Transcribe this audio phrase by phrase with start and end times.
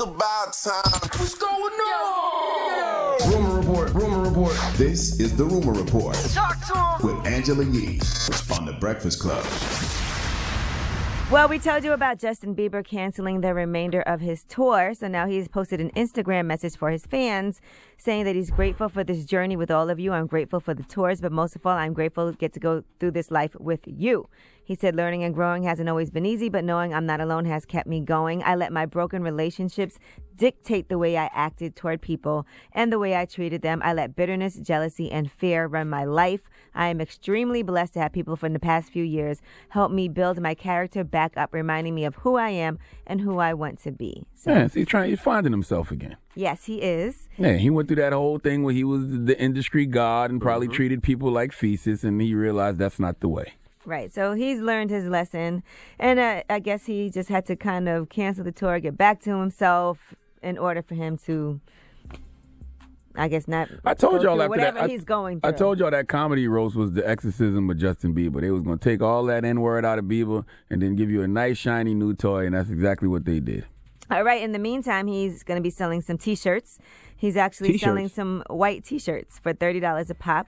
[0.00, 1.10] It's about time.
[1.20, 3.30] What's going on?
[3.30, 3.92] Rumor report.
[3.92, 4.56] Rumor report.
[4.78, 7.18] This is the rumor report Talk to him.
[7.18, 8.00] with Angela Yee
[8.56, 9.44] on the Breakfast Club.
[11.30, 14.94] Well, we told you about Justin Bieber canceling the remainder of his tour.
[14.94, 17.60] So now he's posted an Instagram message for his fans
[17.98, 20.12] saying that he's grateful for this journey with all of you.
[20.14, 22.84] I'm grateful for the tours, but most of all, I'm grateful to get to go
[22.98, 24.30] through this life with you.
[24.70, 27.64] He said, Learning and growing hasn't always been easy, but knowing I'm not alone has
[27.64, 28.40] kept me going.
[28.44, 29.98] I let my broken relationships
[30.36, 33.80] dictate the way I acted toward people and the way I treated them.
[33.82, 36.42] I let bitterness, jealousy, and fear run my life.
[36.72, 40.40] I am extremely blessed to have people from the past few years help me build
[40.40, 43.90] my character back up, reminding me of who I am and who I want to
[43.90, 44.22] be.
[44.36, 45.10] So, Yeah, so he's trying.
[45.10, 46.16] He's finding himself again.
[46.36, 47.28] yes, he is.
[47.38, 50.68] Yeah, he went through that whole thing where he was the industry god and probably
[50.68, 50.76] mm-hmm.
[50.76, 53.54] treated people like feces, and he realized that's not the way.
[53.90, 54.14] Right.
[54.14, 55.64] So he's learned his lesson.
[55.98, 59.20] And uh, I guess he just had to kind of cancel the tour, get back
[59.22, 61.60] to himself in order for him to,
[63.16, 63.68] I guess, not.
[63.84, 64.84] I told y'all after whatever that.
[64.84, 65.50] I, he's going through.
[65.50, 68.40] I told y'all that comedy roast was the exorcism of Justin Bieber.
[68.40, 71.22] They was gonna take all that N word out of Bieber and then give you
[71.22, 73.66] a nice shiny new toy, and that's exactly what they did.
[74.08, 74.40] All right.
[74.40, 76.78] In the meantime, he's going to be selling some T-shirts.
[77.16, 77.84] He's actually T-shirts?
[77.84, 80.46] selling some white T-shirts for thirty dollars a pop,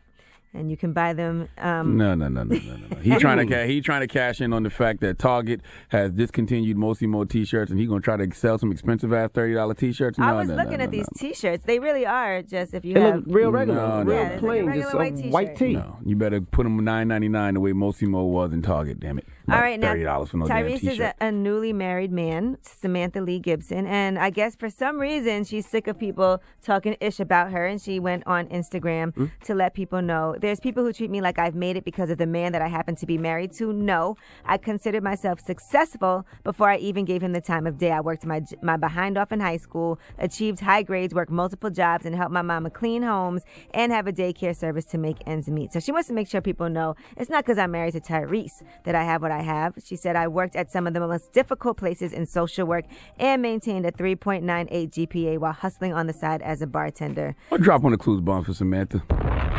[0.55, 1.49] and you can buy them.
[1.59, 2.87] Um, No, no, no, no, no, no.
[2.89, 2.97] no.
[2.97, 6.13] He trying to ca- he trying to cash in on the fact that Target has
[6.13, 10.19] discontinued Mossimo T-shirts, and he gonna try to sell some expensive ass thirty dollar T-shirts.
[10.19, 11.29] No, I was no, looking no, at no, these no.
[11.29, 11.65] T-shirts.
[11.65, 13.17] They really are just if you They have.
[13.17, 15.25] look real regular, No, no, real Yeah, it's like a plain, regular just a white
[15.33, 15.59] white t-shirt.
[15.59, 15.73] tee.
[15.75, 19.01] No, you better put them nine ninety nine the way Mossimo was in Target.
[19.01, 19.27] Damn it!
[19.51, 21.15] All right, now thirty dollars for no damn Tyrese is T-shirt.
[21.21, 25.67] a, a newly married man, Samantha Lee Gibson, and I guess for some reason she's
[25.67, 29.27] sick of people talking ish about her, and she went on Instagram Hmm?
[29.45, 32.19] to let people know there's people who treat me like I've made it because of
[32.19, 33.73] the man that I happen to be married to.
[33.73, 37.93] No, I considered myself successful before I even gave him the time of day.
[37.93, 42.05] I worked my my behind off in high school, achieved high grades, worked multiple jobs,
[42.05, 45.73] and helped my mama clean homes and have a daycare service to make ends meet.
[45.73, 48.63] So she wants to make sure people know it's not because I'm married to Tyrese
[48.85, 49.75] that I have what I have.
[49.85, 52.85] She said I worked at some of the most difficult places in social work
[53.19, 57.37] and maintained a 3.98 GPA while hustling on the side as a bartender.
[57.53, 59.03] I'll drop on the clues bomb for Samantha.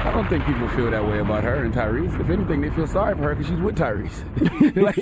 [0.06, 2.19] I don't think people feel that way about her and Tyrese.
[2.19, 4.75] If anything, they feel sorry for her because she's with Tyrese.
[4.75, 4.97] like,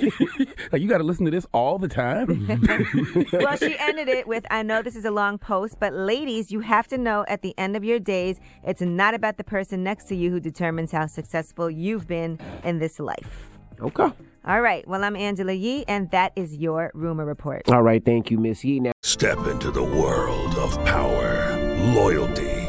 [0.72, 2.46] like, you got to listen to this all the time.
[3.32, 6.60] well, she ended it with I know this is a long post, but ladies, you
[6.60, 10.04] have to know at the end of your days, it's not about the person next
[10.04, 13.48] to you who determines how successful you've been in this life.
[13.80, 14.08] Okay.
[14.44, 14.86] All right.
[14.86, 17.68] Well, I'm Angela Yee, and that is your rumor report.
[17.68, 18.04] All right.
[18.04, 18.78] Thank you, Miss Yee.
[18.78, 21.56] Now, Step into the world of power,
[21.92, 22.68] loyalty,